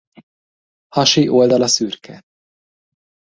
Hasi 0.89 1.29
oldala 1.29 1.67
szürke. 1.67 2.21